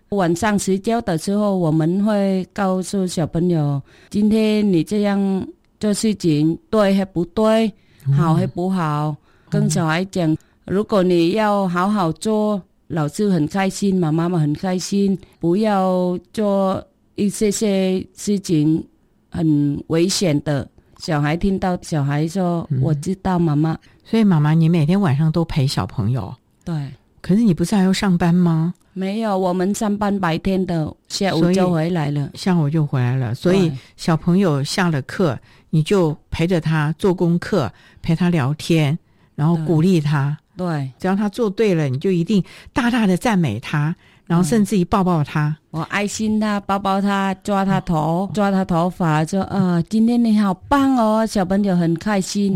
[0.09, 5.47] 晚上睡觉的时候，我们会告诉小朋友，今天你这样。
[5.79, 7.72] 做事情对还不对，
[8.16, 9.16] 好还不好，
[9.51, 16.83] 跟小孩讲，如果你要好好做，老师很开心，妈妈妈很开心，不要做
[17.16, 18.85] 一些些事情
[19.31, 20.68] 很危险的。
[20.99, 26.35] 小孩听到小孩说：“我知道，妈妈。”所以妈妈，你每天晚上都陪小朋友？
[26.64, 26.75] 对。
[27.20, 28.75] 可是你不是还要上班吗？
[28.95, 32.31] 没有，我们上班白天的，下午就回来了。
[32.35, 35.39] 下午就回来了，所以小朋友下了课。
[35.71, 37.69] 你就陪着他做功课，
[38.01, 38.97] 陪他聊天，
[39.35, 40.39] 然后鼓励他。
[40.57, 42.41] 对，只要他做对了，你就一定
[42.73, 43.93] 大大的赞美他，
[44.25, 52.53] 然后甚至于抱抱他，我爱心他，抱抱他，抓他头，抓他头发，说啊，今天你好棒哦，小朋友很开心。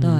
[0.00, 0.10] 对，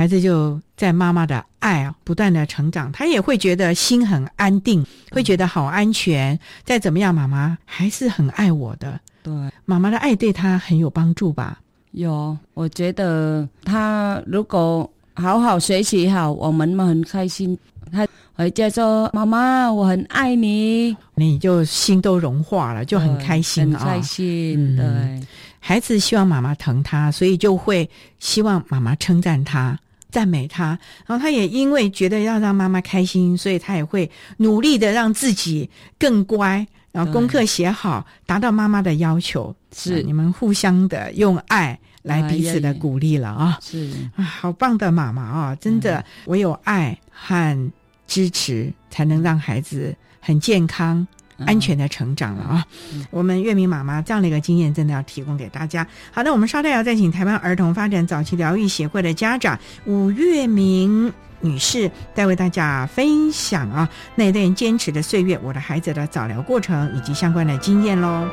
[0.00, 6.40] 孩子就在妈妈的爱啊不断的成长，他也会觉得心很安定，会觉得好安全。
[6.64, 8.98] 再怎么样，妈妈还是很爱我的。
[9.22, 9.30] 对，
[9.66, 11.60] 妈妈的爱对他很有帮助吧？
[11.90, 17.58] 有，我觉得他如果好好学习好，我们很开心。
[17.92, 24.76] 他回家说：“妈妈，我很爱你。”你就心都融化了，就很开心啊，很开心。
[24.78, 25.20] 对，
[25.58, 27.86] 孩子希望妈妈疼他，所以就会
[28.18, 29.78] 希望妈妈称赞他、
[30.10, 30.78] 赞美他。
[31.06, 39.54] 然后他也因为觉得要让妈妈开心，所以他也会努力的让自己更乖，然后功课写好，达到妈妈的要求。
[39.74, 41.78] 是你们互相的用爱。
[42.02, 43.58] 来彼此的鼓励了啊！
[43.60, 45.54] 是啊，好棒的妈妈啊！
[45.56, 47.70] 真的，唯有爱和
[48.06, 51.06] 支持，才能让孩子很健康、
[51.46, 52.64] 安全的成长了啊！
[53.10, 55.86] 我们月明妈妈这样的一个经验，真的要提供给大家。
[56.10, 68.28] 好的，我们稍待要再请台湾儿童发展早期疗愈协会的家长吴月明女士，再为大家分享啊那段坚持的岁月，我的孩子的早疗过程以及相关的经验喽。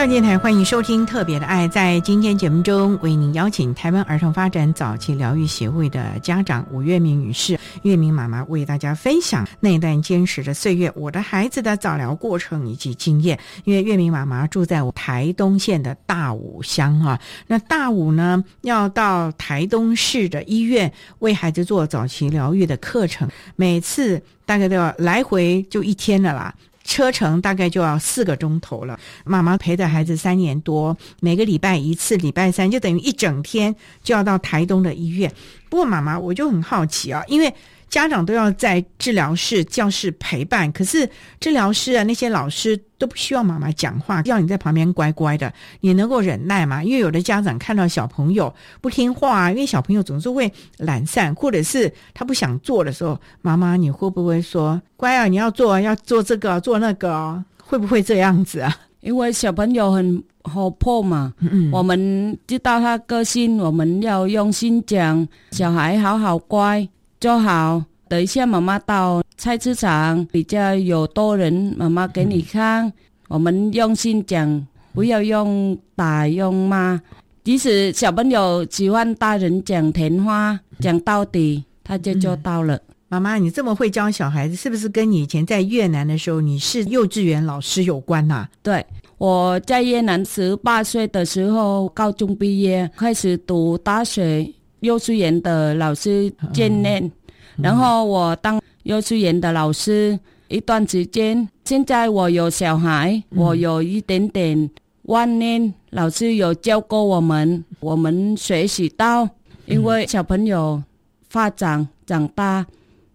[0.00, 1.68] 教电台欢迎收听《特别的爱》。
[1.70, 13.38] 在今天节目中，为您邀请台湾儿童发展早期疗愈协会的家长吴月明女士、月明妈妈为大家分享那段坚持的岁月，我的孩子的早疗过程以及经验。
[13.64, 26.54] 因为月明妈妈住在我台东县的大武乡啊，那大武呢要到台东市的医院为孩子做早期疗愈的课程，每次大概都要来回就一天了啦。
[26.90, 28.98] 车程大概就要四个钟头了。
[29.24, 33.72] 妈妈陪着孩子三年多，每个礼拜一次，礼拜三就等于一整天
[34.02, 35.32] 就要到台东的医院。
[35.68, 37.54] 不过妈妈，我就很好奇啊，因为。
[37.90, 41.06] 家长都要在治疗室、教室陪伴，可是
[41.40, 46.84] 治疗师啊，那些老师都不需要妈妈讲话，要你在旁边乖乖的，你能够忍耐吗？
[46.84, 55.26] 因为有的家长看到小朋友不听话，因为小朋友总是会懒散，或者是他不想做的时候，妈妈你会不会说乖啊？
[55.26, 58.74] 你要做，要做这个，做那个，会不会这样子啊？
[59.00, 66.88] 因为小朋友很活泼嘛，嗯我们知道他个性，我们要用心讲，小孩好好乖。
[67.20, 72.90] 就好，等一下妈妈到菜市场比较有多人，妈妈给你看。
[73.28, 76.98] 我们用心讲，不要用打用骂。
[77.44, 82.80] 即使小朋友喜欢大人讲甜话，讲到底，他就做到了。
[83.08, 88.46] 妈妈，你这么会教小孩子，是不是跟你以前在越南的时候你是幼稚园老师有关呐？
[88.62, 88.84] 对，
[89.18, 94.50] 我在越南十八岁的时候高中毕业，开始读大学
[94.80, 97.10] 幼稚园的老师见面，
[97.56, 100.18] 然后我当幼稚园的老师
[100.48, 101.48] 一段时间。
[101.64, 104.68] 现在我有小孩，我有一点点
[105.02, 109.28] 万念，老师有教过我们，我们学习到，
[109.66, 110.82] 因为小朋友
[111.28, 112.66] 发展长大，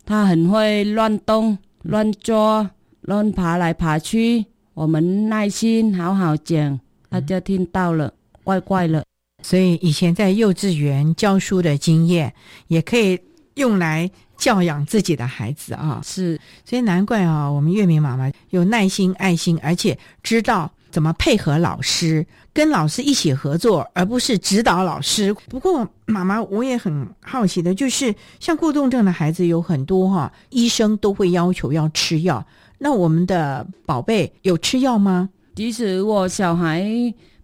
[0.06, 8.14] 他很会乱动、乱抓、乱爬来爬去，我们耐心好好讲，他就听到了，
[8.44, 9.04] 怪怪了。
[9.46, 12.34] 所以以前在幼稚园教书的经验，
[12.68, 13.20] 也可以
[13.54, 14.10] 用来。
[14.38, 25.34] 教养自己的孩子啊，是，所以难怪啊，我们月明妈妈有耐心、爱心，而且知道怎么配合老师，跟老师一起合作，而不是指导老师。
[25.48, 32.46] 不过，妈妈我也很好奇的，就是像过动症的孩子有很多哈，医生都会要求要吃药。
[32.78, 35.30] 那我们的宝贝有吃药吗？
[35.56, 36.86] 其实我小孩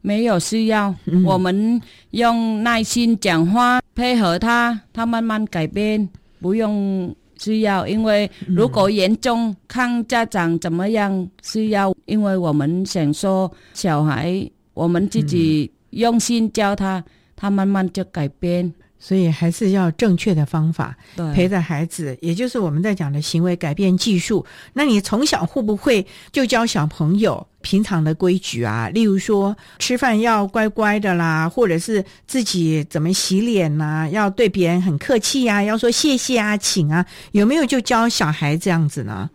[0.02, 0.94] 没有需要，
[1.26, 1.82] 我们
[2.12, 6.08] 用耐心讲话，配合他，他慢慢改变。
[6.40, 11.94] 不用需要，因为如果严重，看家长怎么样需要。
[12.06, 14.44] 因为我们想说，小孩
[14.74, 17.04] 我们自己用心教他，
[17.36, 18.74] 他慢慢就改变。
[19.04, 20.96] 所以还是要正确的方法
[21.34, 24.46] 陪着孩子，也就是我们在讲的行为改变技术。
[24.74, 28.90] 那你从小会不会就教小朋友平常的规矩啊？
[28.90, 39.28] 例如说吃饭要乖乖的啦，或者是自己怎么洗脸呐，要对别人很客气呀，要说谢谢啊，请啊，有没有就教小孩这样子呢？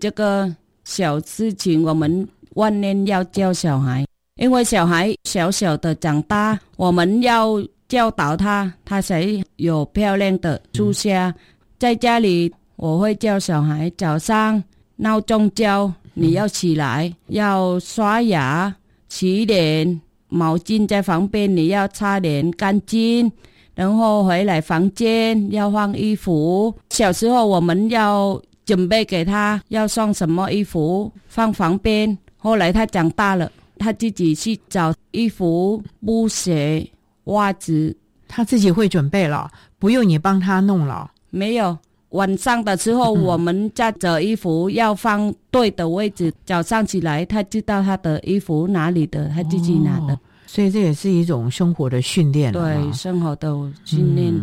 [0.00, 0.52] 这个
[0.82, 4.04] 小事情我们万年要教小孩，
[4.34, 7.62] 因为小孩小小的长大，我们要。
[7.92, 9.22] 教导他，他才
[9.56, 11.34] 有漂亮的书下。
[11.78, 14.64] 在家里，我会叫小孩早上
[14.96, 18.74] 闹钟叫你要起来，要刷牙、
[19.10, 23.30] 洗脸，毛巾在旁边，你要擦脸干净，
[23.74, 26.74] 然后回来房间要换衣服。
[26.88, 32.16] 小时候我们要准备给他要送什么衣服放旁边。
[32.38, 36.88] 后来他长大了，他自己去找衣服、布鞋。
[37.24, 37.96] 袜子
[38.28, 41.10] 他自己会准备了，不用你帮他弄了。
[41.30, 41.76] 没有，
[42.10, 46.32] 晚上的时候我们在折衣服，要放对的位置。
[46.44, 50.18] 早上起来，他知道他的衣服哪里的，他自己拿的。
[50.46, 52.52] 所以这也是一种生活的训练。
[52.52, 53.54] 对，生活的
[53.84, 54.34] 训练。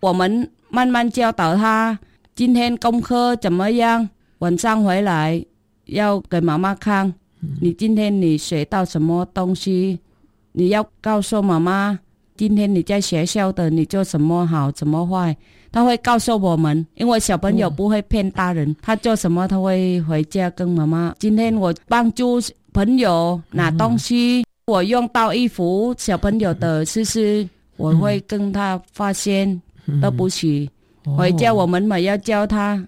[0.00, 1.98] 我们慢慢教导他，
[2.34, 4.08] 今天功课怎么样？
[4.40, 5.42] 晚上回来
[5.86, 7.14] 要给妈妈看，
[7.60, 10.00] 你今天你学到什么东西？
[10.52, 11.98] 你要告诉妈妈。
[12.36, 15.36] 今天你在学校的，你做什么好，怎么坏，
[15.72, 16.86] 他会告诉我们。
[16.94, 21.14] 因为小朋友不会骗大人，他做什么他会回家跟妈妈。
[21.18, 22.40] 今天我帮助
[22.72, 29.60] 朋友拿东西，我用到衣服，小朋友的事实，我会跟他发现，
[30.00, 30.70] 对不起。
[31.16, 32.84] 回家我们嘛要教他，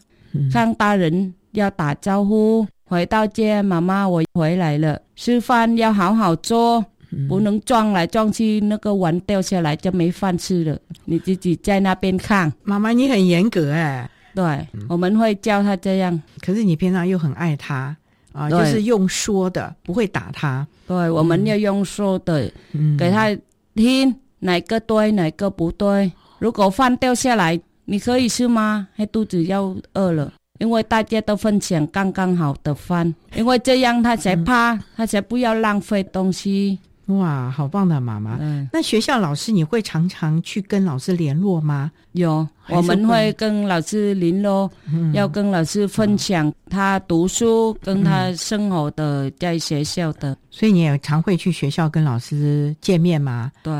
[0.53, 2.67] 看大人要打招呼。
[2.85, 6.85] 回到家，妈妈我回来了，吃饭要好好做。
[7.29, 10.79] 不能撞来撞去，那个碗掉下来就没饭吃了。
[11.05, 14.09] 你自己在那边看，妈妈你很严格哎。
[14.35, 16.23] 对，我们会教他这样。
[16.41, 17.97] 可是你平常又很爱他
[18.33, 20.65] 啊，就是用说的，不会打他。
[20.87, 22.49] 对，我们要用说的，
[22.97, 23.37] 给他
[23.75, 26.13] 听哪个对，哪个不对。
[26.39, 28.87] 如果饭掉下来，你可以吃吗？
[28.95, 36.79] 还肚子要饿了，因为大家都分享刚刚好的饭，因为这样他才怕，他才不要浪费东西。
[37.09, 38.37] 哇，好棒的妈妈！
[38.41, 41.91] 嗯，那学校老师你会常常去跟老师联络吗？
[42.13, 44.71] 有，我们会跟老师联络，
[45.13, 50.37] 要跟老师分享他读书跟他生活的在学校的。
[50.51, 53.51] 所以你也常会去学校跟老师见面吗？
[53.63, 53.73] 对。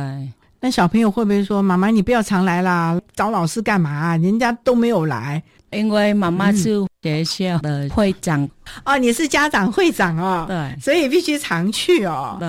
[0.61, 4.17] 那小朋友会不会说：“妈妈，你不要常来啦，找老师干嘛？
[4.17, 8.49] 人家都没有来。”因为妈妈是学校的会长
[8.87, 12.49] 哦，你是家长会长哦，对，所以必须常去哦，对。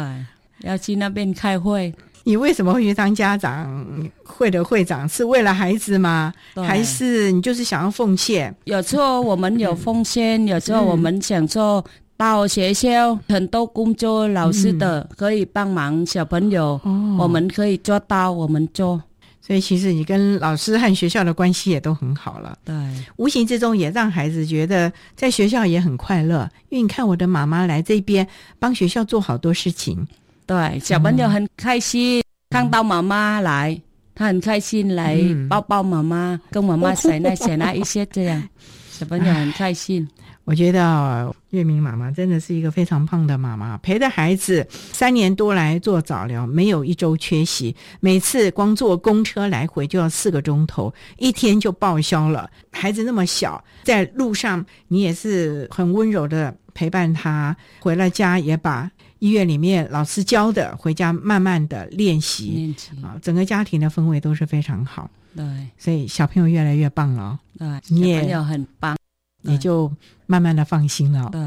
[0.62, 1.94] 要去那边开会，
[2.24, 5.08] 你为什么会去当家长会的会长？
[5.08, 6.34] 是为了孩子吗？
[6.56, 8.54] 还是你就是想要奉献？
[8.66, 11.84] 有时候我们有奉献，有时候我们想做
[12.18, 16.80] 到学校很多工作，老师的可以帮忙小朋友，
[17.18, 19.02] 我们可以做到，我们做。
[19.42, 22.56] 所以其实你跟老师和学校的关系也都很好了。
[22.64, 22.76] 对，
[23.16, 26.48] 无形之中也让孩子觉得在学校也很快乐。
[26.68, 28.28] 因为你看我的妈妈来这边
[28.60, 30.08] 帮学校做好多事情。
[30.50, 33.80] 对，小朋友很开心看到妈妈来，
[34.16, 35.16] 他很开心来
[35.48, 38.50] 抱抱妈妈，跟妈妈甩那甩那一些这样，
[38.90, 40.10] 小朋友很开心。
[40.46, 47.76] 我觉得月明妈妈真的是一个非常棒的妈妈，陪着孩子三年多来做早疗，没有一周缺席。
[48.00, 52.50] 每次光坐公车来回就要四个钟头，一天就报销了。
[52.72, 58.90] 孩子那么小，在路上你也是很温柔的陪伴他，回了家也把
[59.20, 65.10] 医院里面老师教的回家慢慢的练习啊，整个家庭的氛围都是非常好。
[65.36, 65.46] 对，
[65.78, 67.40] 所以小朋友越来越棒了。
[67.58, 68.98] 对，你小朋友很棒。
[69.42, 69.90] 你就
[70.26, 71.30] 慢慢的放心了。
[71.32, 71.40] 对，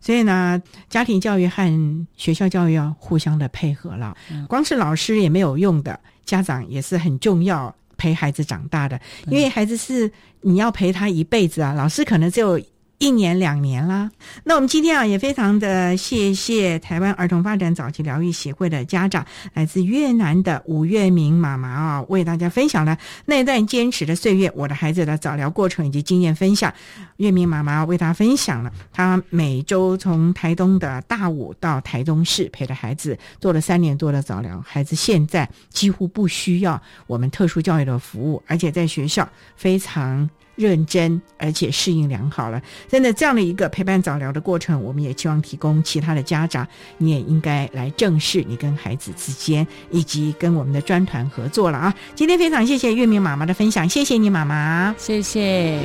[0.00, 4.16] 所以呢，家庭教育和学校教育要互相的配合了。
[4.48, 8.98] 光是老师也没有用的，家长也是很重要，陪孩子长大的。
[9.26, 10.10] 因为孩子是
[10.40, 12.58] 你要陪他一辈子啊，老师可能只有。
[12.98, 14.10] 一年两年啦，
[14.44, 26.72] 那我们今天啊也非常的谢谢台湾儿童发展早期疗愈协会的家长，来自越南的吴月明妈妈啊，为大家分享了那段坚持的岁月，我的孩子的早疗过程以及经验分享。
[27.16, 40.30] 月明妈妈为大家分享了，她每周从台东的大武到台东市陪着孩子做了三年多的早疗，孩子现在几乎不需要我们特殊教育的服务，而且在学校非常。
[40.56, 46.66] 认真而且适应良好了，真的这样的一个陪伴早疗的过程，我们也希望提供其他的家长，
[46.98, 51.94] 你也应该来正视你跟孩子之间，以及跟我们的专团合作了啊！
[52.14, 55.80] 今天非常谢谢月明妈妈的分享，谢谢你妈妈，谢谢。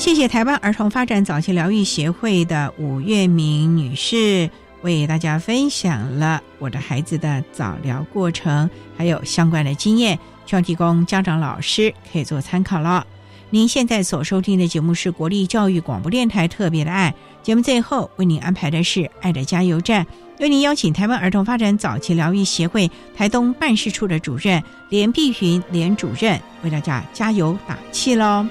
[0.00, 4.48] 谢谢台湾儿童发展早期疗愈协会的吴月明女士
[4.80, 13.06] 为大家分享了我的孩子的早疗过程，还有相关的经验，希望提供家长老师可以做参考了。
[13.50, 20.06] 您现在所收听的节目是国立教育广播电台特别的爱节目，最后为您安排的是爱的加油站，
[20.38, 28.46] 为您邀请台湾儿童发展早期疗愈协会台东办事处的主任连碧云连主任为大家加油打气喽。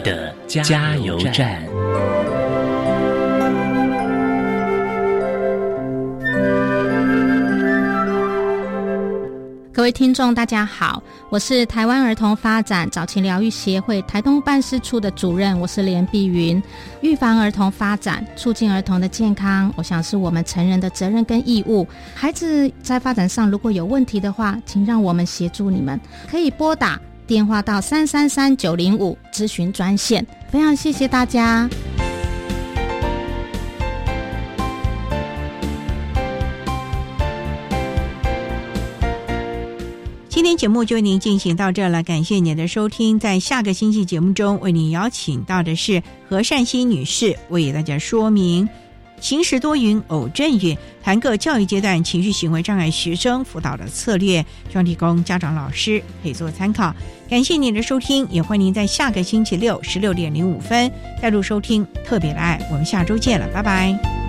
[0.00, 1.62] 的加油站。
[9.72, 16.62] 各位听众，大家好，我是台湾儿童发展早期疗愈协会台东办事处的主任，我是连碧云。
[17.02, 21.86] 预防儿童发展，促进儿童的健康，我想是我们成人的责任跟义务。
[22.14, 26.98] 孩子在发展上如果有问题的话，请让我们协助你们，可以拨打。
[27.26, 31.68] 电话到三三三九零五咨询专线，非常谢谢大家。
[40.28, 43.18] 今天节目就为您进行到这了，感谢您的收听。
[43.18, 48.68] 在下个星期节目中，为您邀请到的是何善心女士，为大家说明。
[49.24, 56.94] 晴时多云，偶阵雨，谈个教育阶段情绪行为障碍学生辅导的策略，希望提供家长老师可以做参考。
[57.26, 62.60] 感谢您的收听，也欢迎您在下个星期六十六点零五分再度收听特别的爱。
[62.70, 64.23] 我们下周见了，拜拜。